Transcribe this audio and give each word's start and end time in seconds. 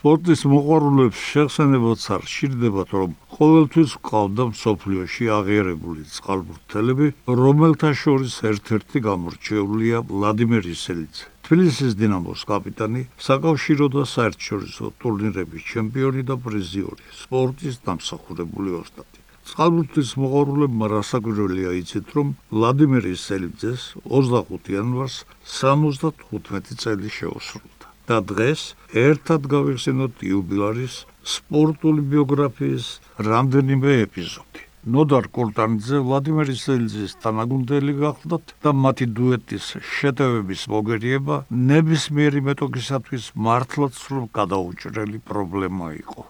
სპორტის 0.00 0.46
მოყვარულებს 0.48 1.22
შეხსენებაც 1.30 2.04
არ 2.14 2.22
შირდებათ, 2.34 2.92
რომ 2.96 3.10
ყოველთვის 3.36 3.96
ყავდა 4.08 4.44
მსოფლიოში 4.50 5.26
აღიარებული 5.36 6.04
წყალბურთელები, 6.08 7.08
რომელთა 7.40 7.90
შორის 8.02 8.36
ერთ-ერთი 8.50 9.02
გამორჩეულია 9.04 9.98
ვლადიმერ 10.08 10.64
ისელიძე. 10.72 11.26
თბილისის 11.44 11.92
დინამოს 12.00 12.40
კაპიტანი, 12.48 13.02
საკავშირო 13.28 13.86
და 13.92 14.02
საერთაშორისო 14.14 14.84
ტურნირების 15.04 15.68
ჩემპიონი 15.68 16.22
და 16.30 16.36
პრიზიორი, 16.48 17.04
სპორტის 17.20 17.76
დამსახურებული 17.84 18.70
ოსტატი. 18.80 19.20
წყალბურთის 19.52 20.10
მოყვარულებმა 20.16 20.86
რასაკვირველია 20.96 21.70
იცით, 21.82 22.06
რომ 22.16 22.32
ვლადიმერ 22.56 23.04
ისელიძეს 23.12 23.82
25 24.08 24.72
იანვარს 24.72 25.16
75 25.44 26.72
წელი 26.80 27.12
შეუსრულა. 27.20 27.79
და 28.10 28.18
დღეს 28.32 28.62
ერთად 29.06 29.46
გავიხსენოთ 29.54 30.24
იუბილარის 30.30 30.94
სპორტული 31.36 32.02
ბიოგრაფიის 32.14 32.86
რამდენიმე 33.30 33.90
ეპიზოდი. 34.06 34.66
ნოდარ 34.80 35.26
კურტანიძე 35.36 35.98
ვლადიმერ 36.08 36.50
ისელიძის 36.56 37.12
თანაგუნდელი 37.22 37.92
გახლდათ 38.00 38.54
და 38.64 38.70
მათი 38.84 39.06
დუეტის 39.18 39.66
შეტევების 39.96 40.62
მოგერიება 40.74 41.36
ნებისმიერი 41.70 42.40
მეტოქისათვის 42.48 43.24
მართლაც 43.46 43.92
სრულ 44.00 44.26
გადაუჭრელი 44.38 45.18
პრობლემა 45.28 45.86
იყო. 46.00 46.22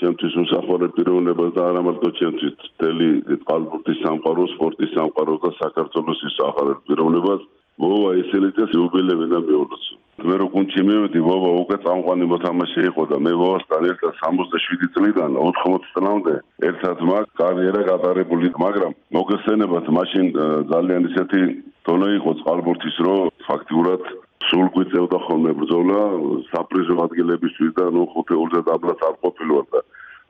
ჩემთვის 0.00 0.34
უსახურე 0.42 0.88
პიროვნება 0.96 1.44
და 1.58 1.62
არა 1.68 1.80
მარტო 1.86 2.08
ჩემთვის, 2.18 2.56
მთელი 2.72 3.08
წყალბურთის 3.44 3.98
სამყარო, 4.06 4.42
სპორტის 4.54 4.90
სამყარო 4.96 5.34
და 5.44 5.50
საქართველოს 5.62 6.20
ის 6.28 6.36
ახალ 6.48 6.68
პიროვნებას 6.88 7.42
ვოვა 7.82 8.10
ისელიძეს 8.22 8.70
იუბილები 8.78 9.26
და 9.34 9.38
მეურვეც. 9.44 9.84
მე 10.18 10.34
რო 10.42 10.46
კუნჩი 10.50 10.82
მივედი 10.82 11.20
ვოვა 11.22 11.50
უკვე 11.62 11.76
წამყვანი 11.82 12.26
მოთამაშე 12.30 12.82
იყო 12.90 13.02
და 13.10 13.16
მე 13.22 13.32
ვოვასთან 13.38 13.84
ერთად 13.90 14.12
67 14.18 14.88
წლიდან 14.94 15.36
80 15.42 15.84
წლამდე 15.94 16.34
ერთად 16.68 17.04
მაგ 17.10 17.28
კარიერა 17.38 17.82
გატარებული 17.90 18.50
მაგრამ 18.64 18.96
მოგესწენებათ 19.14 19.86
მაშინ 19.98 20.26
ძალიან 20.72 21.06
ისეთი 21.10 21.42
დონე 21.86 22.08
იყო 22.18 22.30
წყალბურთის 22.40 22.96
რო 23.06 23.14
ფაქტიურად 23.46 24.02
სულ 24.50 24.66
გვიწევდა 24.74 25.18
ხოლმე 25.26 25.52
ბრძოლა 25.60 26.02
საპრიზო 26.50 26.94
ადგილებისთვის 27.06 27.72
და 27.78 27.84
ნუ 27.94 28.02
ხუთეულზე 28.10 28.60
დაბლაც 28.70 29.00
არ 29.08 29.14
ყოფილვარ 29.22 29.66
და 29.70 29.80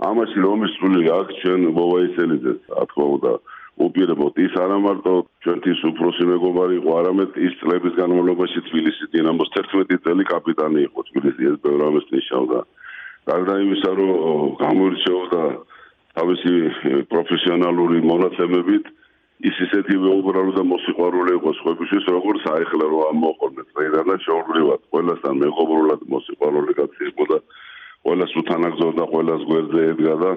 ამაში 0.09 0.39
რომ 0.45 0.69
ისული 0.69 1.01
აქ 1.17 1.29
ჩვენ 1.41 1.61
ვოვა 1.81 1.99
ისელიძეს 2.09 2.61
რა 2.77 2.85
თქმა 2.93 3.07
უნდა 3.17 3.33
უპირობოდ 3.79 4.39
ის 4.43 4.55
არა 4.59 4.79
მარტო 4.83 5.13
ჩვენთვის 5.45 5.81
უფროსი 5.91 6.25
მეგობარი 6.29 6.75
იყო, 6.81 6.91
არამედ 7.01 7.31
ის 7.47 7.55
წლების 7.61 7.95
განმავლობაში 7.99 8.61
თბილისის 8.69 9.09
დინამოს 9.15 9.51
11 9.55 10.03
წელი 10.05 10.25
კაპიტანი 10.33 10.81
იყო 10.89 11.01
თბილისის 11.09 11.61
ბევრამეს 11.63 12.07
ნიშნავდა. 12.11 12.59
გარდა 13.29 13.55
იმისა, 13.65 13.91
რომ 13.99 14.11
გამოირჩეოდა 14.63 15.43
თავისი 16.19 16.53
პროფესიონალური 17.13 17.99
მონაცემებით, 18.11 18.85
ის 19.39 19.57
ისეთი 19.69 19.95
უბრალო 20.03 20.53
და 20.59 20.63
მოსიყვარული 20.67 21.31
იყო 21.39 21.51
სხვებისთვის, 21.61 22.05
როგორც 22.11 22.43
აიხლა 22.51 22.87
რო 22.91 23.01
ამოყოლმე 23.15 23.63
ტრენერმა 23.71 24.17
შეურვრივად, 24.27 24.81
ყველასთან 24.91 25.35
მეგობრულად 25.45 26.01
მოსიყვარული 26.15 26.73
კაცი 26.79 27.03
იყო 27.13 27.25
და 27.31 27.39
ყველას 28.03 28.33
უთანაგზობდა, 28.43 29.05
ყველას 29.13 29.43
გვერდზე 29.51 29.83
ედგა 29.93 30.15
და 30.23 30.31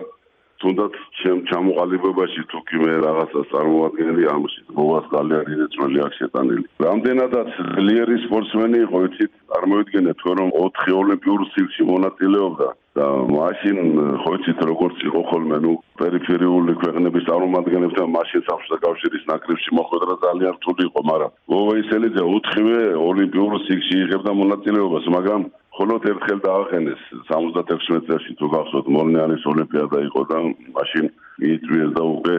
თუნდაც 0.61 0.93
ჩემ 1.21 1.39
ჩამოყალიბებაში 1.49 2.41
თუ 2.51 2.59
კი 2.69 2.77
მე 2.81 2.93
რაღაცას 3.05 3.47
წარმოადგენდი 3.53 4.23
ამში 4.35 4.59
მოვას 4.77 5.05
ძალიან 5.13 5.43
დიდი 5.49 5.65
წვლილი 5.73 5.99
აქვს 6.05 6.19
შეტანილი. 6.21 6.63
რამდენადაც 6.87 7.49
ძლიერი 7.77 8.15
სპორტსმენი 8.25 8.77
იყო, 8.85 8.97
იცით, 9.07 9.31
წარმოიდგინეთ 9.51 10.17
თუ 10.21 10.29
რომ 10.39 10.49
4 10.61 10.93
ოლიმპიურ 11.01 11.41
ციკლში 11.53 11.83
მონაწილეობდა 11.91 12.67
და 12.91 13.05
მაშინ 13.31 13.77
ხო 14.21 14.31
იცით 14.37 14.59
როგორც 14.71 14.97
იყო 15.07 15.21
ხოლმე, 15.31 15.57
ნუ 15.63 15.71
პერიფერიული 16.01 16.73
ქვეყნების 16.81 17.27
წარმომადგენლებთან 17.29 18.07
მაშინ 18.17 18.41
საფრთხე 18.47 18.77
კავშირის 18.85 19.23
ნაკრებში 19.31 19.69
მოხვედრა 19.79 20.13
ძალიან 20.25 20.53
რთული 20.59 20.81
იყო, 20.89 20.99
მაგრამ 21.11 21.31
ვოვაისელიძე 21.51 22.23
4-ვე 22.35 22.79
ოლიმპიურ 23.09 23.51
ციკლში 23.65 23.95
იღებდა 24.03 24.31
მონაწილეობას, 24.41 25.05
მაგრამ 25.15 25.41
ხოლოდ 25.81 26.03
ერთხელ 26.11 26.39
დაახენეს. 26.45 27.03
76 27.25 28.05
წელს 28.05 28.25
თუ 28.37 28.47
გახსოვთ 28.53 28.87
მოლნიანის 28.95 29.43
ოლიმპიადა 29.51 29.99
იყო 30.07 30.21
და 30.31 30.37
მაშინ 30.77 31.05
მიიწვიეს 31.41 31.91
და 31.97 32.03
უკვე 32.15 32.35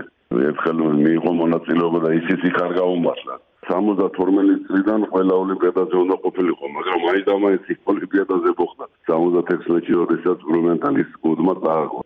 ერთხელ 0.49 0.79
მიიღო 1.03 1.33
მონაწილეობა 1.43 1.99
და 2.05 2.11
ისიც 2.23 2.41
იქ 2.51 2.57
არ 2.67 2.73
გაუმართლა. 2.79 3.35
72 3.67 4.55
წლიდან 4.67 5.01
ყველა 5.15 5.35
ოლიმპიადაზე 5.43 5.97
უნდა 6.03 6.17
ყოფილიყო 6.23 6.65
მაგრამ 6.77 6.99
მაინც 7.07 7.25
და 7.27 7.35
მაინც 7.47 7.65
იქ 7.75 7.81
ოლიმპიადაზე 7.93 8.51
მოხდა. 8.63 8.85
76 9.11 9.67
წელში 9.67 9.93
როდესაც 10.03 10.39
ბლუმენტალის 10.47 11.11
გუნდმა 11.27 11.55
დააგო 11.67 12.01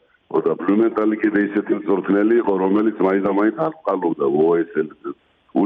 და 0.47 0.53
ბლუმენტალი 0.65 1.15
კიდე 1.21 1.41
ისეთი 1.49 1.73
მწვრთნელი 1.77 2.35
იყო 2.41 2.53
რომელიც 2.65 2.97
მაინც 3.07 3.23
და 3.29 3.33
მაინც 3.41 3.57
არ 3.67 3.73
ყალობდა 3.85 4.27
ოესელ 4.41 4.89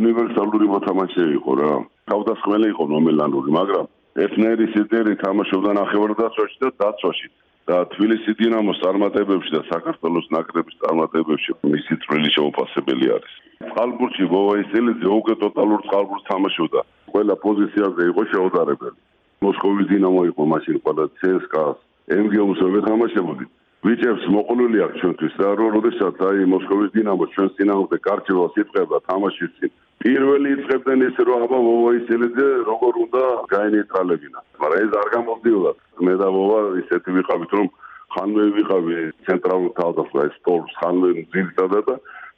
უნივერსალური 0.01 0.67
მოთამაშე 0.75 1.25
იყო 1.39 1.53
რა. 1.63 1.73
თავდასხმელი 2.11 2.67
იყო 2.75 2.85
ნომელანური 2.91 3.51
მაგრამ 3.61 3.87
ერთნაირი 4.19 4.66
სიდერი 4.75 5.15
თამაშობდა 5.22 5.71
ნახევარ-დაცვაში 5.78 6.56
და 6.65 6.71
დაცვაში 6.82 7.28
და 7.71 7.76
თბილისის 7.94 8.34
დინამოს 8.41 8.81
წარმატებებში 8.82 9.50
და 9.54 9.60
საქართველოს 9.71 10.26
ნაკრების 10.34 10.75
წარმატებებში 10.82 11.50
მისი 11.62 11.94
წვლილი 12.03 12.31
შეუფასებელი 12.37 13.06
არის. 13.16 13.34
წყალბურთში 13.71 14.25
ვოაისელიძე 14.34 15.09
უკვე 15.21 15.34
ტოტალურ 15.44 15.81
წყალბურთს 15.87 16.28
თამაშობდა. 16.31 16.81
ყველა 17.12 17.34
პოზიციაზე 17.47 18.03
იყო 18.10 18.22
შეუდარებელი. 18.32 18.98
მოსკოვის 19.47 19.87
დინამო 19.93 20.22
იყო 20.31 20.42
მაშინ 20.53 20.77
ყველა 20.84 21.04
CSKA-ს, 21.21 21.78
MGO-ს 22.10 22.60
ვეთამაშებოდი. 22.75 23.44
ვიჭებს 23.81 24.25
მოყოლული 24.37 24.81
აქვს 24.85 24.99
ჩვენთვის 25.01 25.35
და 25.41 25.51
რო 25.57 25.67
როდესაც 25.75 26.19
აი 26.29 26.49
მოსკოვის 26.53 26.91
დინამო 26.97 27.27
ჩვენს 27.33 27.55
წინააღმდეგ 27.57 28.01
კარჩევას 28.07 28.59
იწება 28.61 28.99
თამაშის 29.09 29.53
წინ 29.57 29.73
პირველი 30.05 30.53
იწებდნენ 30.57 31.05
ეს 31.07 31.17
რომ 31.29 31.45
აბა 31.47 31.61
ვოისელიძე 31.67 32.49
როგორ 32.69 32.99
უნდა 33.05 33.23
გაენეტრალებინა 33.55 34.45
მაგრამ 34.61 34.85
ეს 34.85 34.93
არ 35.01 35.09
გამოდიოდა 35.17 35.73
მე 36.05 36.15
და 36.21 36.29
ვოვა 36.37 36.61
ისეთი 36.83 37.11
ვიყავით 37.17 37.51
რომ 37.57 37.67
ხანმე 38.13 38.45
ვიყავი 38.61 38.95
ცენტრალურ 39.25 39.73
თავდასხმა 39.81 40.23
ეს 40.29 40.35
სპორტს 40.45 40.79
ხანმე 40.85 41.11
ძირთადა 41.33 41.81
და 41.89 41.95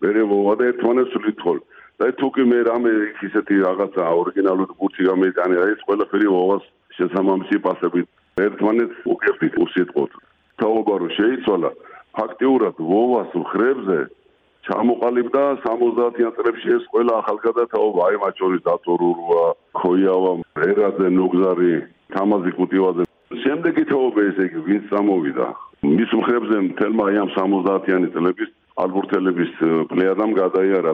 მე 0.06 0.24
ვოვა 0.30 0.54
და 0.62 0.64
ერთმანეთს 0.70 1.14
ვითხოვ 1.26 1.56
და 1.98 2.06
თუ 2.22 2.28
კი 2.34 2.42
მე 2.54 2.58
რამე 2.70 2.92
ისეთი 3.26 3.54
რაღაცა 3.66 4.02
ორიგინალური 4.22 4.74
ბურთი 4.78 5.02
გამეიტანე 5.10 5.56
ეს 5.74 5.86
ყველაფერი 5.90 6.28
ვოვას 6.38 6.64
შესაბამისი 6.98 7.56
პასები 7.66 8.00
ერთმანეთს 8.46 9.08
უკეთით 9.14 9.54
უსიტყოთ 9.66 10.22
თაობა 10.62 10.94
რო 11.02 11.08
შეიცვალა 11.18 11.70
ფაქტიურად 12.16 12.76
ვოვას 12.90 13.32
ხრებზე 13.52 14.00
ჩამოყალიბდა 14.66 15.42
70-იან 15.64 16.34
წლებში 16.38 16.68
ეს 16.76 16.84
ყველა 16.92 17.14
ახალგაზრდა 17.22 17.64
თაობა. 17.72 18.00
აი 18.08 18.16
მათ 18.22 18.34
შორის 18.42 18.62
დატორურვა 18.70 19.44
ქოიავა 19.80 20.32
ერაძე 20.70 21.08
ნუგზარი 21.18 21.72
თამაზი 22.14 22.52
კუტივაძე. 22.58 23.04
შემდეგი 23.42 23.84
თაობა 23.90 24.20
ესე 24.30 24.42
იგი 24.48 24.60
ვინც 24.68 24.84
წამოვიდა. 24.92 25.46
მის 25.98 26.10
მხრებზე 26.20 26.56
თელმა 26.78 27.02
აი 27.10 27.16
ამ 27.22 27.30
70-იანი 27.38 28.08
წლების 28.14 28.50
ალბურთელების 28.84 29.52
პლეადამ 29.90 30.30
გადაიარა. 30.42 30.92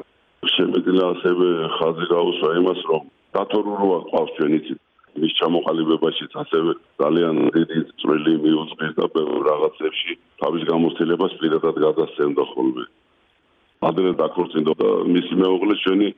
შემეძლა 0.56 1.04
ასევე 1.12 1.48
ხაზი 1.76 2.04
გაუსვა 2.14 2.50
იმას 2.60 2.80
რომ 2.88 3.02
დატორურვა 3.36 3.98
ყავს 4.12 4.30
ჩვენ 4.38 4.52
იცით 4.58 4.78
მის 5.16 5.32
ჩამოყალიბებაშიც 5.40 6.32
ასევე 6.42 6.70
ძალიან 7.02 7.36
დიდი 7.56 7.78
წვლილი 8.00 8.34
მიუძღვის 8.44 8.92
და 8.98 9.06
ბევრ 9.14 9.38
რაღაცებში 9.50 10.12
თავის 10.42 10.62
გამოცდილებას 10.72 11.32
პირადად 11.40 11.76
გადასცემდა 11.86 12.44
ხოლმე. 12.52 12.84
ადრე 13.88 14.10
დაქორწინდა 14.18 14.74
მისი 15.14 15.34
მეუღლე 15.42 15.74
ჩვენი 15.84 16.08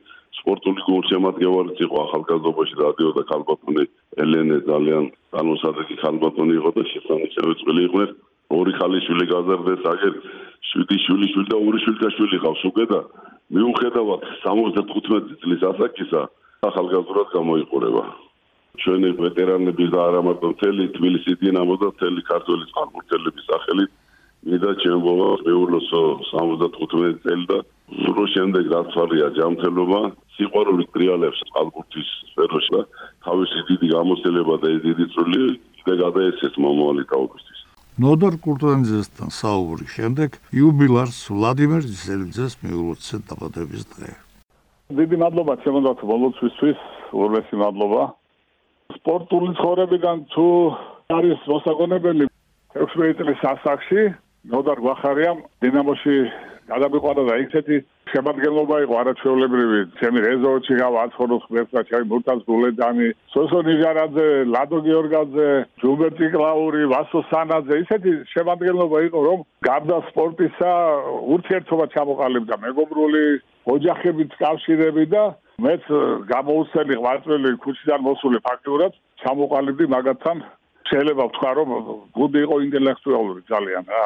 სპორტული 0.41 0.81
გულშემატკივრიც 0.87 1.79
იყო 1.85 1.97
ახალგაზრდობაში 2.05 2.75
რადიო 2.81 3.11
და 3.17 3.23
ქალბატონი 3.31 3.83
ელენე 4.23 4.57
ძალიან 4.69 5.03
განუსადეგი 5.37 5.95
ქალბატონი 6.01 6.53
იყო 6.59 6.71
და 6.77 6.83
შესანიშნავი 6.93 7.53
წვლილი 7.61 7.83
იყო 7.89 8.03
ორი 8.57 8.73
ხალიშვილი 8.79 9.25
გაზარდეს 9.33 9.83
აგერ 9.93 10.13
შვიდი 10.71 10.97
შვილი 11.05 11.27
შვილი 11.33 11.47
და 11.51 11.57
ორი 11.67 11.79
შვილი 11.83 11.99
და 12.01 12.09
შვილი 12.15 12.37
ყავს 12.45 12.63
უკვე 12.71 12.85
და 12.91 12.99
მიუხედავად 13.55 14.21
75 14.41 15.31
წლის 15.43 15.61
ასაკისა 15.71 16.21
ახალგაზრდად 16.71 17.27
გამოიყურება 17.37 18.03
ჩვენი 18.79 19.09
ვეტერანების 19.19 19.89
და 19.91 19.99
არა 20.07 20.21
მარტო 20.27 20.47
მთელი 20.55 20.83
თბილისის 20.95 21.37
დინამო 21.43 21.75
და 21.81 21.87
მთელი 21.91 22.21
ქართული 22.31 22.63
წყალბურთელების 22.71 23.45
სახელით 23.51 23.91
მინდა 24.47 24.71
ჩემბოლა 24.83 25.27
მეულოსო 25.45 26.01
75 26.31 27.19
წელი 27.25 27.45
და 27.51 27.57
სულ 28.03 28.27
შემდეგ 28.35 28.63
რაც 28.73 28.95
არია 29.03 29.27
ჯამთელობა 29.37 29.99
სიყვარული 30.37 30.85
ტრიალებს 30.95 31.43
წყალბურთის 31.51 32.09
სფეროში 32.31 32.71
და 32.77 32.81
თავისი 33.27 33.59
დიდი 33.69 33.87
გამოცდილება 33.95 34.55
და 34.63 34.69
დიდი 34.87 35.05
წვლილი 35.13 35.53
და 35.85 35.93
გადაეცეს 36.05 36.55
მომავალი 36.65 37.03
თაობისთვის 37.11 37.59
ნოდარ 38.01 38.35
კურტანძესთან 38.45 39.29
საუბრის 39.35 39.91
შემდეგ 39.99 40.37
იუბილარს 40.55 41.17
ვლადიმერ 41.35 41.83
ზელძეს 42.01 42.53
მიულოცე 42.63 43.17
დაბადების 43.29 43.83
დღე. 43.93 44.11
დიდი 44.95 45.15
მადლობა 45.23 45.53
ჩემო 45.63 45.79
ბოლოცისთვის 45.99 46.79
უღრმესი 47.11 47.55
მადლობა 47.61 48.01
სპორტული 49.01 49.55
ცხოვრებიდან 49.57 50.17
თუ 50.33 50.47
არის 51.17 51.39
მოსაგონებელი 51.51 52.25
16 52.77 53.17
წლის 53.19 53.41
ასაკში 53.51 54.03
ნოდარ 54.53 54.79
გვახარიამ 54.85 55.41
დინამოში 55.65 56.17
გადამიყვანა 56.71 57.23
და 57.27 57.35
ისეთი 57.45 57.77
შემადგენლობა 58.11 58.75
იყო 58.85 58.95
არაჩვეულებრივი. 59.01 59.79
ჩემი 59.99 60.19
რეზორტში 60.25 60.73
გავა 60.81 60.99
აცხოვოს 61.07 61.43
ღმერთმა 61.49 61.81
ჩემი 61.89 62.05
მურთას 62.11 62.41
გულედანი 62.47 63.07
სოსო 63.33 63.59
ნიჟარაძე 63.67 64.27
ლადო 64.53 64.79
გიორგაძე 64.87 65.49
ჯუბერტი 65.81 66.27
კლაური 66.35 66.81
ვასო 66.93 67.19
სანაძე 67.31 67.75
ისეთი 67.83 68.11
შემადგენლობა 68.33 68.97
იყო 69.09 69.19
რომ 69.27 69.39
გარდა 69.67 69.97
სპორტისა 70.09 70.71
ურთიერთობა 71.35 71.85
ჩამოყალიბდა 71.95 72.55
მეგობრული 72.65 73.25
ოჯახებით 73.75 74.31
კავშირები 74.43 75.05
და 75.13 75.23
მეც 75.61 75.83
გამოუცელი 76.31 76.95
ღვაწლი 77.01 77.51
ქუჩიდან 77.63 77.99
მოსული 78.07 78.37
ფაქტურად 78.47 78.93
ჩამოყალიბდი 79.23 79.85
მაგათთან. 79.95 80.37
შეიძლება 80.91 81.23
ვთქვა 81.29 81.51
რომ 81.57 81.69
გუდი 82.17 82.39
იყო 82.45 82.55
ინტელექტუალური 82.67 83.41
ძალიან 83.51 83.83
რა. 83.93 84.05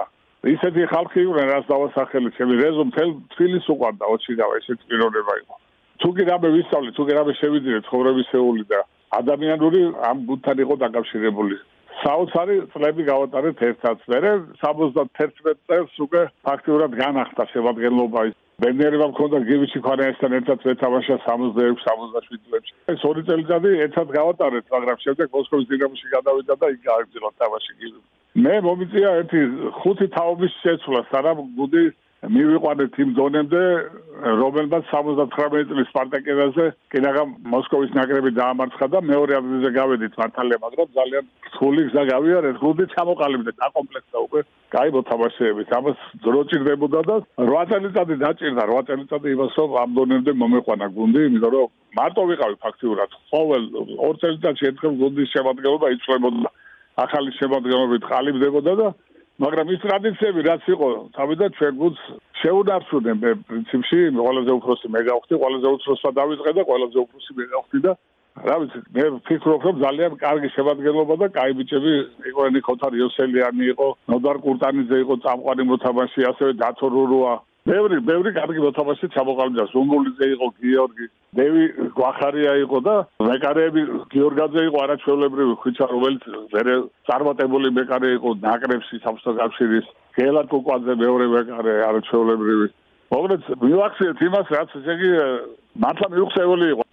ისეთი 0.56 0.81
ხალხი 0.94 1.19
იყვნენ 1.25 1.48
რაც 1.54 1.66
დავასახელი 1.74 2.30
ჩემი 2.38 2.54
რეზო 2.62 2.84
მთელ 2.90 3.10
თბილისს 3.34 3.69
უყვარდა 3.74 4.06
ოჩიგავა 4.16 4.54
ესეთ 4.62 4.80
პიროვნება 4.90 5.34
იყო. 5.42 5.56
თუ 6.02 6.10
კი 6.16 6.24
რამე 6.30 6.50
ვისწავლე 6.56 6.90
თუ 6.96 7.04
კი 7.07 7.13
რამე 7.18 7.34
შევიძინე 7.40 7.80
ცხოვრებისეული 7.88 8.63
და 8.72 8.80
ადამიანური 9.19 9.81
ამ 10.10 10.18
გუნდთან 10.30 10.58
იყო 10.66 10.75
დაკავშირებული 10.86 11.56
საოცარი 12.04 12.56
წლები 12.74 13.04
გავატარეთ 13.12 13.62
ერთად 13.70 14.02
მერე 14.12 14.32
71 14.64 15.60
წელს 15.70 16.02
უკვე 16.06 16.24
ფაქტიურად 16.48 16.98
განახტა 17.04 17.46
შემადგენლობა 17.54 18.26
ბენერება 18.64 19.08
მქონდა 19.12 19.40
გივიჩი 19.50 19.80
ქარაესთან 19.84 20.36
ერთად 20.40 20.62
ვეთამაშა 20.64 21.16
66-67 21.28 22.40
წლებში. 22.46 22.72
ეს 22.94 23.02
ორი 23.10 23.22
წელიწადი 23.28 23.72
ერთად 23.86 24.08
გავატარეთ, 24.16 24.66
მაგრამ 24.76 24.98
შემდეგ 25.06 25.28
მოსკოვის 25.36 25.68
დინამოში 25.72 26.08
გადავიდა 26.16 26.54
და 26.62 26.68
იქ 26.76 26.82
გააგრძელა 26.88 27.30
თამაში 27.42 27.74
გივი. 27.80 28.00
მე 28.46 28.56
მომიწია 28.68 29.10
ერთი 29.20 29.42
ხუთი 29.80 30.08
თაობის 30.16 30.54
შეცვლა, 30.64 31.00
სანამ 31.12 31.38
გუდი 31.60 31.84
მივიყვანეთ 32.31 32.98
იმ 33.04 33.10
დონემდე, 33.18 33.62
რომელმაც 34.42 34.88
79 34.92 35.69
წლის 35.69 35.88
სპარტაკედაზე 35.92 36.66
კინაღა 36.94 37.24
მოსკოვის 37.54 37.92
ნაკრები 37.98 38.31
დაამარცხა 38.39 38.88
და 38.94 39.00
მეორე 39.12 39.38
ადგილზე 39.39 39.69
გავედით 39.77 40.18
მართალია, 40.22 40.57
მაგრამ 40.66 40.88
ძალიან 40.98 41.25
რთული 41.50 41.81
გზა 41.89 42.04
გავიარეთ, 42.12 42.56
გუნდი 42.63 42.86
ჩამოყალიბდა 42.95 43.51
დაკომპლექტდა 43.62 44.18
უკვე, 44.25 44.42
კაი 44.75 44.89
მოთამაშეებით. 44.95 45.68
ამას 45.80 45.98
დრო 46.25 46.42
ჭირდებოდა 46.50 47.01
და 47.10 47.16
8 47.45 47.66
წელიწადი 47.72 48.16
დაჭირდა, 48.25 48.63
8 48.66 48.86
წელიწადი 48.89 49.27
იმას 49.36 49.54
რომ 49.60 49.69
ამ 49.83 49.89
დონემდე 50.00 50.31
მომეყვანა 50.42 50.88
გუნდი, 50.98 51.19
იმიტომ 51.30 51.51
რომ 51.56 51.68
მარტო 52.00 52.22
ვიყავი 52.31 52.56
ფაქტიურად. 52.66 53.10
ყოველ 53.31 53.63
2 54.00 54.13
წელიწადში 54.22 54.63
ერთხელ 54.72 54.94
გუნდის 55.01 55.31
შემადგენლობა 55.36 55.88
იწლებოდა. 55.95 56.50
ახალი 56.95 57.31
შემადგენლობით 57.36 58.07
ყალიბდებოდა 58.07 58.74
და 58.80 58.88
მაგრამ 59.44 59.72
ის 59.76 59.80
ტრადიციები 59.84 60.42
რაც 60.48 60.68
იყო 60.72 60.88
თავიდან 61.16 61.50
ჩვენ 61.60 61.74
გუნდს 61.80 62.04
შეუნარჩუნე 62.40 63.14
მე 63.20 63.32
პრინციპში 63.48 64.00
ყველაზე 64.16 64.52
უფროსი 64.60 64.88
მე 64.96 65.02
გავხდი 65.12 65.40
ყველაზე 65.42 65.68
უფროსმა 65.76 66.12
დავიწყე 66.20 66.52
და 66.56 66.64
ყველაზე 66.70 66.98
უფროსი 67.04 67.32
მე 67.40 67.46
გავხდი 67.56 67.80
და 67.86 67.92
რა 68.48 68.56
ვიცი 68.62 68.80
მე 68.96 69.04
ფიქრობ 69.28 69.62
რომ 69.68 69.76
ძალიან 69.84 70.16
კარგი 70.24 70.50
შემადგენლობა 70.56 71.16
და 71.20 71.28
კაი 71.36 71.52
ბიჭები 71.60 71.94
იყო 72.32 72.42
ნიკოთარ 72.56 72.94
იოსელიანი 73.00 73.66
იყო 73.74 73.88
ნოდარ 74.16 74.38
კურტანიძე 74.48 74.98
იყო 75.04 75.16
წამყვანი 75.28 75.64
მოთამაშე 75.72 76.22
ასევე 76.32 76.52
დათო 76.64 76.88
რურუა 76.96 77.34
ბევრი 77.66 77.98
ბევრი 78.06 78.32
კარგი 78.38 78.62
მოთამაშე 78.62 79.08
ჩამოყალიბდა. 79.16 79.64
ზუნგულიძე 79.74 80.26
იყო 80.36 80.48
გიორგი 80.62 81.06
დევი 81.38 81.64
გვახარია 81.98 82.54
იყო 82.62 82.78
და 82.86 82.96
მეკარეები 83.26 83.82
გიორგაძე 84.14 84.62
იყო 84.70 84.78
არაჩვეულებრივი 84.86 85.56
ხვიჩა 85.62 85.86
რომელიც 85.94 86.24
ვერე 86.54 86.76
წარმატებული 87.10 87.74
მეკარე 87.78 88.10
იყო 88.22 88.30
ნაკრებში 88.46 89.02
სამსტო 89.06 89.32
კავშირის 89.42 89.86
გელა 90.14 90.44
კუკვაძე 90.54 90.94
მეორე 91.04 91.26
მეკარე 91.36 91.74
არაჩვეულებრივი. 91.90 92.68
მოკლედ 93.14 93.42
მივახციეთ 93.66 94.18
იმას 94.30 94.48
რაც 94.56 94.70
ესე 94.78 94.94
იგი 94.98 95.12
მართლა 95.82 96.08
მიუხსეველი 96.14 96.66
იყო 96.74 96.85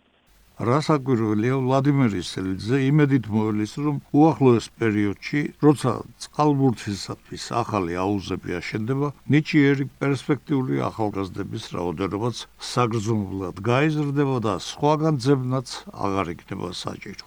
რასაკვირველია 0.63 1.57
ვლადიმირის 1.59 2.29
ელძე 2.41 2.79
იმედით 2.89 3.25
მოელის 3.35 3.73
რომ 3.85 3.97
უახლოეს 4.19 4.69
პერიოდში 4.83 5.41
როცა 5.65 5.95
წყალბურთისათვის 6.27 7.47
ახალი 7.63 7.99
აუზები 8.05 8.55
აშენდება 8.59 9.09
ნიჭიერი 9.35 9.89
პერსპექტიული 10.05 10.79
ახალგაზრდების 10.91 11.67
რაოდენობაც 11.79 12.45
საგრძნობლად 12.71 13.59
გაიზრდება 13.73 14.39
და 14.47 14.55
სხვაგან 14.69 15.19
ძებნაც 15.27 15.75
აღარ 16.07 16.33
იქნება 16.37 16.71
საჭირო 16.85 17.27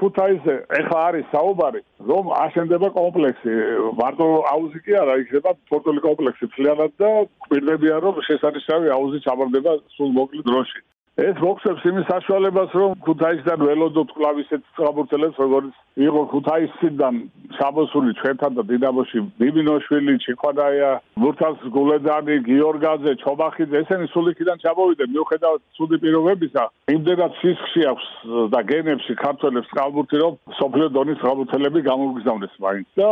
ფუთაისზე 0.00 0.54
ეხლა 0.80 1.02
არის 1.08 1.28
საუბარი 1.34 1.80
რომ 2.08 2.32
აშენდება 2.36 2.88
კომპლექსი. 2.96 3.52
მარტო 4.00 4.26
აუზი 4.52 4.80
კი 4.88 4.96
არა 5.02 5.14
იქნება 5.22 5.52
სპორტული 5.68 6.00
კომპლექსი 6.08 6.50
ფლიანად 6.56 6.96
და 7.02 7.10
კვირდებიან 7.46 8.00
რომ 8.08 8.18
შესანიშნავი 8.28 8.92
აუზი 8.96 9.22
ჩამორდება 9.28 9.72
სულ 9.96 10.10
მოკლე 10.18 10.42
დროში 10.48 10.80
ეს 11.14 11.36
მოხსებს 11.38 11.84
იმის 11.86 12.08
საშუალებას, 12.10 12.72
რომ 12.74 12.94
ქუთაისიდან 13.06 13.60
ველოდოთ 13.62 14.08
კლავისეთ 14.18 14.62
სწრაფურთელებს, 14.74 15.36
როგორც 15.38 15.76
იყო 16.06 16.22
ქუთაისიდან 16.32 17.14
საბოსული 17.54 18.14
ჩვენთან 18.18 18.52
და 18.58 18.62
დინამოში 18.70 19.18
ბიბინოშვილი, 19.38 20.14
ჩიხვადაია, 20.26 20.90
მურთას 21.22 21.62
გულედანი, 21.76 22.34
გიორგაძე, 22.50 23.12
ჩობახიძე, 23.22 23.76
ესენი 23.86 24.06
სულ 24.10 24.26
იქიდან 24.34 24.58
ჩამოვიდნენ, 24.66 25.14
მიუხედავად 25.14 25.60
ცუდი 25.78 25.96
პირობებისა. 26.02 26.64
იმდენად 26.98 27.32
სისხლში 27.38 27.82
აქვს 27.94 28.06
და 28.50 28.60
გენებში 28.74 29.14
ქართველებს 29.14 29.70
სწრაფურთი, 29.70 30.16
რომ 30.18 30.32
სოფლიო 30.58 30.88
დონის 30.98 31.18
სწრაფურთელები 31.22 31.80
გამოგზავნეს 31.90 32.54
მაინც 32.58 32.88
და 32.98 33.10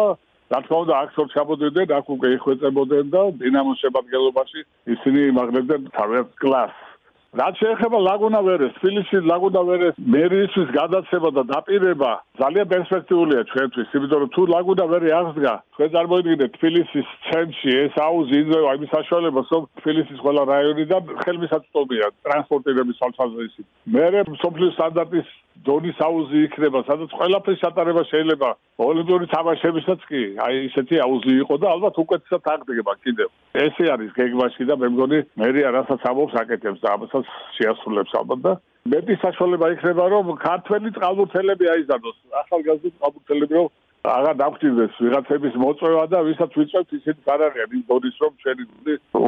რა 0.52 0.58
თქმა 0.66 0.78
უნდა, 0.84 0.94
აქ 1.02 1.10
სულ 1.16 1.28
ჩაბოდიდნენ, 1.32 1.88
აქ 1.96 2.06
უკვე 2.12 2.28
იხვეწებოდნენ 2.36 3.06
და 3.14 3.22
დინამოს 3.40 3.78
შემადგენლობაში 3.82 4.60
ისინი 4.94 5.20
იმაღლებდნენ 5.32 5.80
თავის 5.96 6.26
კლასს. 6.42 6.91
რაც 7.32 7.56
შეეხება 7.62 7.98
ლაგუნა 8.04 8.40
ვერეს, 8.44 8.72
თბილისში 8.76 9.18
ლაგუნა 9.24 9.60
ვერეს 9.64 10.00
მერიისთვის 10.14 10.68
გადაცემა 10.76 11.28
და 11.32 11.42
დაპირება 11.48 12.10
ძალიან 12.36 12.66
პერსპექტიულია 12.72 13.42
ჩვენთვის, 13.52 13.94
იმიტომ 13.96 14.20
რომ 14.22 14.30
თუ 14.36 14.42
ლაგუნა 14.52 14.84
ვერი 14.92 15.08
აღსდგა, 15.18 15.54
თქვენ 15.72 15.92
წარმოიდგინეთ 15.96 16.50
თბილისის 16.60 17.06
ცენტრში 17.28 17.70
ეს 17.84 17.94
აუზი 18.04 18.36
იძლევა 18.42 18.74
იმის 18.76 18.92
საშუალებას, 18.96 19.46
რომ 19.56 19.62
თბილისის 19.80 20.18
ყველა 20.24 20.42
რაიონიდან 20.52 21.02
ხელმისაწვდომია 21.24 22.06
ტრანსპორტირების 22.20 23.00
სალსაზრისი. 23.00 23.62
მე 23.96 24.04
სოფლის 24.44 24.76
სტანდარტის 24.76 25.28
დონის 25.66 25.98
აუზი 26.04 26.38
იქნება, 26.48 26.80
სადაც 26.88 27.10
ყველაფრის 27.16 27.62
ჩატარება 27.62 28.02
შეიძლება 28.12 28.48
ოლიმპიური 28.82 29.26
თამაშებისაც 29.32 30.00
კი, 30.10 30.22
აი 30.42 30.54
ესეთი 30.68 30.96
აუზი 31.04 31.32
იყო 31.44 31.54
და 31.62 31.66
ალბათ 31.76 31.94
უკეთესად 32.02 32.42
აღდგება 32.52 32.92
კიდევ. 33.04 33.28
ესე 33.52 33.84
არის 33.94 34.10
გეგმაში 34.16 34.64
და 34.64 34.74
მე 34.80 34.88
მგონი 34.96 35.18
მერია 35.36 35.68
რასაც 35.76 36.00
ამობს 36.08 36.34
აკეთებს 36.42 36.80
და 36.80 36.88
ამასაც 36.96 37.21
შეასრულებს 37.58 38.12
ალბათ 38.20 38.40
და 38.46 38.52
მეტი 38.92 39.14
საშუალება 39.22 39.66
იქნება 39.76 40.04
რომ 40.12 40.30
ქართველი 40.42 40.90
წყალბურთელები 40.96 41.66
აიზარდოს, 41.74 42.16
ახალგაზრდა 42.42 42.90
წყალბურთელები 42.98 43.54
რომ 43.58 43.68
აღარ 44.02 44.34
დაგჭირდეს 44.42 44.94
ვიღაცების 44.98 45.54
მოწვევა 45.62 46.04
და 46.10 46.18
ვისაც 46.26 46.56
ვიწევთ 46.58 46.90
ისეთი 46.98 47.22
არ 47.34 47.44
არიან 47.48 47.76
იმ 47.78 47.82
დონის 47.90 48.16
რომ 48.22 48.32
ჩვენი 48.42 48.64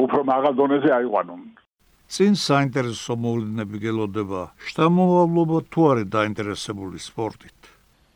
უფრო 0.03 0.19
მაღალ 0.31 0.53
დონეზე 0.59 0.89
აიყვანონ. 0.99 1.41
წინ 2.11 2.33
საინტერესო 2.37 3.13
მოვლენები 3.15 3.77
გელოდება. 3.85 4.41
შთამომავლობა 4.67 5.57
თუ 5.71 5.81
არის 5.91 6.07
დაინტერესებული 6.17 6.97
სპორტით? 6.99 7.59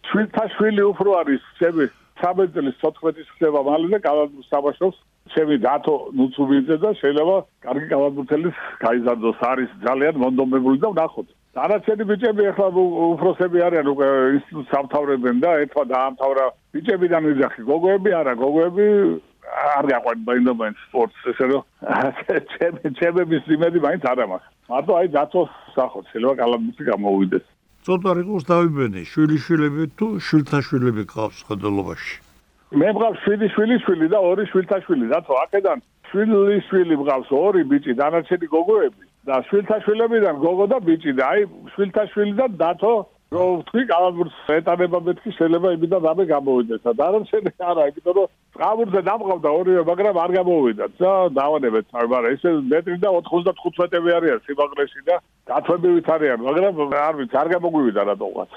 შვილთაშვილი 0.09 0.83
უფრო 0.91 1.09
არის 1.21 1.41
ჩემი 1.59 1.85
13 2.19 2.53
წლის 2.53 2.75
14-ის 2.83 3.27
ხდება 3.39 3.59
მალე 3.69 3.87
და 3.95 3.99
კალათბურთს 4.03 4.51
თამაშობს 4.53 4.97
ჩემი 5.33 5.55
დათო 5.65 5.95
ნუცუბიძე 6.19 6.75
და 6.83 6.89
შეიძლება 7.01 7.35
კარგი 7.65 7.87
კალათბურთელის 7.91 8.57
გაიზარდოს 8.83 9.39
არის 9.51 9.69
ძალიან 9.85 10.15
მონდომებული 10.23 10.77
და 10.83 10.89
ვნახოთ. 10.93 11.27
დანარჩენი 11.57 12.03
ბიჭები 12.11 12.43
ახლა 12.51 12.67
უფროსები 13.13 13.59
არიან 13.67 13.87
უკვე 13.93 14.07
ინსტიტუტს 14.37 14.77
ამთავრებენ 14.81 15.35
და 15.43 15.49
ერთმა 15.63 15.83
დაამთავრა 15.93 16.45
ბიჭებიდან 16.73 17.23
ვიძახი. 17.29 17.61
გოგოები 17.71 18.09
არა 18.21 18.33
გოგოები 18.43 18.87
არ 19.79 19.85
გაყვანი 19.91 20.21
ბაინდობენ 20.29 20.73
სპორტს 20.85 21.21
ესე 21.33 21.45
რომ 21.49 21.63
ჩემი 22.53 22.85
ჩემების 22.99 23.43
იმედი 23.55 23.79
მაინც 23.85 24.03
არ 24.13 24.19
ამახ. 24.25 24.43
მარტო 24.69 24.93
აი 24.99 25.07
დათოს 25.17 25.51
სახოთ 25.75 26.05
შეიძლება 26.11 26.35
კალაბუსი 26.41 26.83
გამოუვიდეს 26.91 27.45
ცოტა 27.87 28.11
რიყოს 28.19 28.43
დავიბენე 28.49 29.01
შვილიშვილები 29.11 29.83
თუ 29.97 30.07
შვილთაშვილები 30.27 31.03
ყავს 31.13 31.39
ხედელობაში 31.49 32.28
მე 32.69 32.89
მყავს 32.93 33.21
შვილი 33.25 33.47
შვილი 33.49 33.75
შვილი 33.81 34.07
და 34.13 34.17
ორი 34.21 34.43
შვილთაშვილი 34.49 35.07
დათო 35.09 35.37
აქედან 35.43 35.79
შვილი 36.09 36.57
შვილი 36.69 36.97
მყავს 37.01 37.31
ორი 37.33 37.63
ბიჭი 37.65 37.95
დანარჩენი 37.97 38.47
გოგოები. 38.53 39.05
და 39.25 39.35
შვილთაშვილებიდან 39.49 40.35
გოგო 40.43 40.65
და 40.69 40.77
ბიჭი 40.85 41.11
და 41.17 41.23
აი 41.33 41.41
შვილთაშვილი 41.73 42.33
და 42.37 42.45
დათო 42.61 42.93
რომ 43.33 43.65
თქვი 43.69 43.83
კალაბურს 43.89 44.37
ეტანება 44.53 44.99
მეთქი 45.07 45.29
შეიძლება 45.37 45.73
იმიდან 45.77 46.01
რამე 46.09 46.23
გამოვიდეს. 46.33 46.81
და 46.85 46.93
დარჩენი 47.01 47.51
არა 47.57 47.83
იმიტომ 47.89 48.15
რომ 48.19 48.27
კალაბურზე 48.61 49.01
დამყავდა 49.09 49.49
ორივე 49.59 49.81
მაგრამ 49.89 50.15
არ 50.23 50.31
გამოვიდა. 50.37 50.85
და 51.01 51.11
დავანებეთ 51.41 51.85
მაგრამ 51.97 52.23
ესე 52.33 52.49
მეტრი 52.69 52.97
და 53.01 53.09
95 53.17 53.81
მეტები 53.81 54.09
არიან 54.17 54.39
სიმაღლეში 54.45 55.01
და 55.09 55.15
დათვებივით 55.49 56.07
არიან 56.15 56.39
მაგრამ 56.47 56.73
არ 57.09 57.15
ვიცი 57.17 57.35
არ 57.41 57.47
გამოგვივიდა 57.57 58.01
რატოღაც 58.13 58.51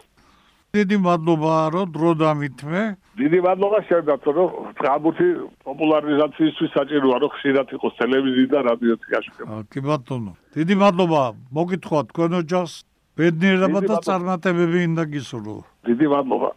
დიდი 0.73 0.97
მადლობა 1.05 1.55
რომ 1.73 1.89
დრო 1.93 2.11
დამითმე. 2.17 2.83
დიდი 3.21 3.39
მადლობა 3.45 3.79
შევდათ 3.89 4.25
რომ 4.37 4.49
ხალხური 4.81 5.27
პოპულარიზაციისთვის 5.69 6.71
საჭიროა 6.77 7.17
რომ 7.21 7.31
ხშირად 7.37 7.67
იყოს 7.77 7.93
ტელევიზია 8.01 8.49
და 8.53 8.61
რადიოთი 8.69 9.07
გაშუქება. 9.13 9.59
კი 9.69 9.81
ბატონო. 9.85 10.33
დიდი 10.57 10.75
მადლობა 10.81 11.23
მოგითხრა 11.53 12.01
თქვენ 12.09 12.33
ოჯახს. 12.41 12.75
ბედნიერება 13.21 13.81
და 13.85 13.97
წარმატებები 14.09 14.79
ინდა 14.89 15.05
გისურვო. 15.13 15.59
დიდი 15.93 16.07
მადლობა. 16.09 16.49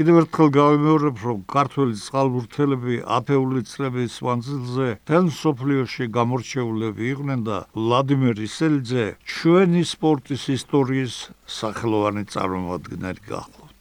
კიდევ 0.00 0.18
ერთხელ 0.24 0.48
გავიმეორებ, 0.56 1.16
რომ 1.28 1.40
ქართველი 1.52 1.94
წყალბურთელები 2.00 2.94
ათეული 3.04 3.60
წლების 3.68 4.14
მანძილზე 4.24 4.86
თელ 5.04 5.26
სოფლიოში 5.28 6.06
გამორჩეულები 6.16 7.04
იყვნენ 7.12 7.40
და 7.44 7.58
ვლადიმერ 7.76 8.40
ისელიძე 8.48 9.04
ჩვენი 9.28 9.82
სპორტის 9.92 10.42
ისტორიის 10.56 11.14
სახელოვანი 11.60 12.22
წარმომადგენელი 12.32 13.20
გახლავთ. 13.28 13.80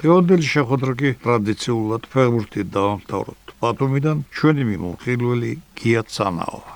თეოდელი 0.00 0.46
შეხვედრა 0.56 0.92
კი 1.04 1.10
ტრადიციულად 1.28 2.02
ფეხბურთით 2.16 2.68
დავამთავროთ. 2.72 3.42
ბათუმიდან 3.60 4.16
ჩვენი 4.32 4.64
მიმოხილველი 4.72 5.52
გია 5.76 6.02
ცანაოვა. 6.08 6.72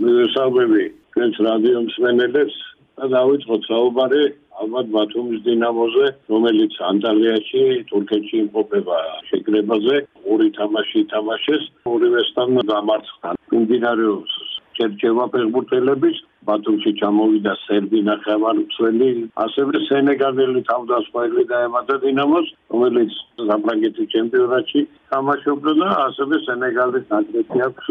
მე 0.00 0.12
საუბრები 0.32 0.82
ჩვენს 1.12 1.36
რადიო 1.52 1.78
მსმენელებს 1.84 2.56
და 2.96 3.04
დავიწყოთ 3.12 3.62
საუბარი 3.68 4.24
ალბათ 4.60 4.86
ბათუმის 4.94 5.40
დინამოზე, 5.48 6.06
რომელიც 6.32 6.74
ანტალიაში, 6.90 7.62
თურქეთში 7.90 8.36
იმყოფება 8.44 8.98
შეკრებაზე, 9.28 9.96
ორი 10.32 10.48
თამაში 10.58 11.00
თამაშეს, 11.12 11.62
ორივესთან 11.94 12.48
დამარცხდა. 12.72 13.30
მიმდინარეობს 13.52 14.34
ჩერჩევა 14.76 15.24
ფეხბურთელების 15.32 16.16
ბათუმში 16.48 16.92
ჩამოვიდა 17.00 17.52
სერბი 17.64 18.00
ნახევარმცველი, 18.08 19.10
ასევე 19.44 19.82
სენეგალელი 19.88 20.60
თავდასხმელი 20.70 21.44
დაემატა 21.52 21.96
დინამოს, 22.04 22.48
რომელიც 22.74 23.12
საფრანგეთის 23.50 24.10
ჩემპიონატში 24.14 24.82
თამაშობდა 25.12 25.72
და 25.82 25.88
ასევე 26.08 26.42
სენეგალის 26.48 27.06
ნაკრები 27.14 27.64
აქვს 27.68 27.86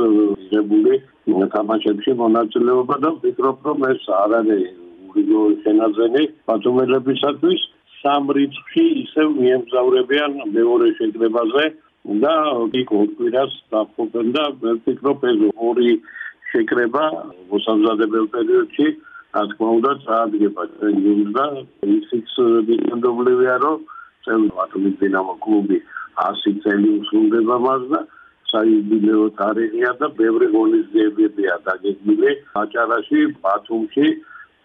იღებული 0.50 0.94
თამაშებში 1.56 2.12
მონაწილეობა 2.24 2.96
და 3.06 3.10
ვფიქრობ, 3.18 3.58
რომ 3.72 3.90
ეს 3.94 4.02
არ 4.22 4.40
არის 4.42 4.81
გრიგო 5.14 5.44
შენაძენი 5.64 6.24
ბათუმელებისათვის 6.50 7.62
სამ 8.02 8.34
რიცხვი 8.38 8.86
ისევ 9.04 9.28
მიემგზავრებიან 9.42 10.32
მეორე 10.58 10.88
შეკრებაზე 11.00 11.66
და 12.24 12.34
იქ 12.82 12.92
ორკვირას 13.02 13.54
დაფუძნდა 13.72 14.44
და 14.62 14.74
ვფიქრობ 14.78 15.26
ეს 15.32 15.42
ორი 15.70 15.92
შეკრება 16.52 17.06
მოსამზადებელ 17.52 18.26
პერიოდში 18.36 18.88
რა 19.36 19.44
თქმა 19.52 19.68
უნდა 19.80 19.92
წარადგება 20.06 20.64
ჩვენი 20.78 21.14
და 21.36 21.46
ისიც 21.98 22.32
დიდობლებია 22.70 23.56
რომ 23.66 23.86
წელი 24.26 24.50
ბათუმის 24.58 24.96
დინამო 25.04 25.36
კლუბი 25.46 25.78
100 26.24 26.58
წელი 26.66 26.90
უსრულდება 27.02 27.58
მას 27.68 27.86
და 27.94 28.02
საიუბილეო 28.52 29.26
თარიღია 29.40 29.92
და 30.02 30.08
ბევრი 30.20 30.48
ღონისძიებებია 30.56 31.56
დაგეგმილი 31.68 32.32
აჭარაში 32.62 33.22
ბათუმში 33.46 34.08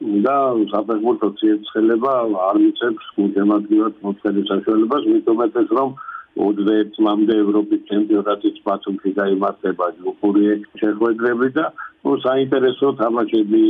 და 0.00 0.36
საფეხბურთო 0.72 1.28
ციეცხლება 1.40 2.12
არ 2.48 2.56
მიცემს 2.62 3.06
გუნდემადგივრად 3.16 3.94
მოწყების 4.04 4.48
საშუალებას, 4.52 5.04
მithumetes 5.12 5.68
რომ 5.78 5.94
21 6.36 6.90
წლამდე 6.96 7.34
ევროპის 7.44 7.80
ჩემპიონატის 7.90 8.56
ბათუმში 8.66 9.10
გამართება 9.16 9.86
ჯგუფური 9.96 10.44
შეხვედრები 10.82 11.48
და 11.56 11.64
ნუ 12.04 12.12
საინტერესო 12.26 12.92
თამაშები 13.00 13.62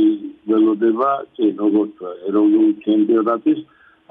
ველოდება, 0.51 1.11
როგორც 1.63 1.95
ეროვნული 2.27 2.73
ჩემპიონატის, 2.83 3.59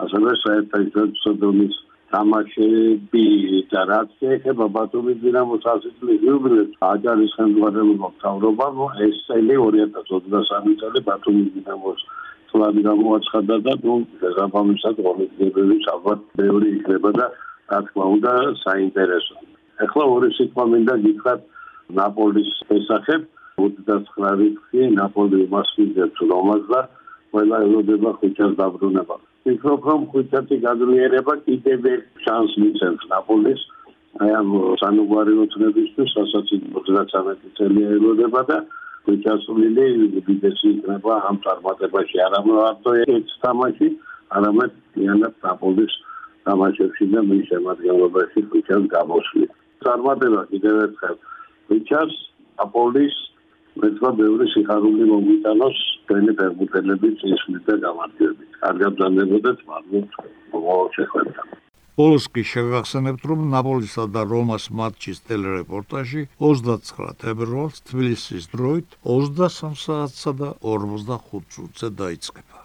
ასევე 0.05 0.31
საერთაშორისო 0.45 1.31
დონის 1.45 1.77
თამაშები 2.17 3.25
და 3.73 3.81
რაც 3.91 4.13
ეხება 4.35 4.67
ბათუმის 4.77 5.19
დინამოს 5.21 5.65
ასისტლის 5.73 6.23
იუბილეს 6.25 6.71
აჯარის 6.91 7.35
ხელმძღვანელობა 7.37 8.09
მთავრობამ 8.13 8.79
ეს 9.07 9.19
წელი 9.27 9.57
2023 9.65 10.79
წელი 10.83 11.03
ბათუმის 11.09 11.51
დინამოს 11.57 12.01
წლები 12.53 12.87
გამოაცხადა 12.89 13.57
და 13.67 13.75
ნუ 13.85 13.99
შესაბამისად 14.23 15.05
ღონისძიებები 15.07 15.77
ალბათ 15.95 16.25
ბევრი 16.41 16.73
იქნება 16.79 17.13
და 17.21 17.27
რა 17.73 17.81
თქმა 17.85 18.05
უნდა 18.17 18.33
საინტერესო. 18.65 19.37
ახლა 19.85 20.05
ორი 20.17 20.29
სიტყვა 20.41 20.65
მინდა 20.73 20.95
გითხრათ 21.05 21.41
ნაპოლის 22.01 22.51
შესახებ 22.65 23.21
29 23.61 24.37
რიცხვი 24.41 24.81
ნაპოლი 24.99 25.41
მასვიდებს 25.53 26.19
რომას 26.33 26.63
და 26.73 26.81
ყველა 27.33 27.57
ელოდება 27.67 28.11
ხუჩას 28.21 28.53
დაბრუნება. 28.61 29.17
ვფიქრობ, 29.47 29.81
რომ 29.87 30.03
ხუჩათი 30.11 30.57
გაძლიერება 30.67 31.35
კიდევ 31.47 31.85
შანს 32.27 32.53
მიცემს 32.59 33.03
ნაპოლის 33.15 33.61
აი 34.17 34.31
ამ 34.33 34.49
სანუგვარი 34.81 35.33
მოწნებისთვის, 35.39 36.11
რასაც 36.19 36.47
33 36.51 37.53
წელი 37.59 37.83
ელოდება 37.97 38.41
და 38.51 38.57
ხუჩასული 39.07 39.69
უდიდესი 40.19 40.67
იქნება 40.73 41.15
ამ 41.31 41.37
წარმატებაში, 41.45 42.17
არა 42.27 42.41
მარტო 42.49 42.91
ერთ 43.07 43.29
თამაში, 43.45 43.89
არამედიანად 44.37 45.35
ნაპოლის 45.47 45.95
თამაშებში 46.49 47.07
და 47.13 47.21
მის 47.29 47.45
შემადგენლობაში 47.51 48.41
ხუჩას 48.51 48.85
გამოსვლით. 48.97 49.51
წარმატება 49.85 50.43
კიდევ 50.51 50.75
ერთხელ 50.87 51.17
ხუჩას 51.69 52.13
ნაპოლის 52.59 53.17
მეცვა 53.83 54.11
ბევრი 54.21 54.47
სიხარული 54.55 55.05
მომიტანოს 55.13 55.79
თქვენი 56.07 56.33
ფეხბურთელების 56.41 57.25
ისმით 57.35 57.63
და 57.69 57.77
გამარჯვებით. 57.85 58.51
კარგად 58.65 58.99
დანებოდეთ, 59.01 59.59
მადლობთ 59.71 60.13
ყოველ 60.53 60.89
შეხვედრა. 60.97 61.43
ბოლოს 61.97 62.27
კი 62.33 62.43
შეგახსენებთ, 62.53 63.23
რომ 63.31 63.41
ნაპოლისა 63.53 64.05
და 64.17 64.23
რომას 64.33 64.65
მატჩის 64.81 65.23
ტელერეპორტაჟი 65.29 66.23
29 66.45 67.17
თებერვალს 67.23 67.81
თბილისის 67.89 68.53
დროით 68.53 69.01
23 69.15 69.81
საათსა 69.85 70.33
და 70.41 70.51
45 70.75 71.49
წუთზე 71.53 71.89
დაიწყება. 72.03 72.56